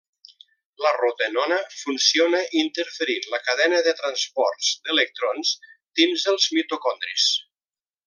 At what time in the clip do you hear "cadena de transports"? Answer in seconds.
3.51-4.73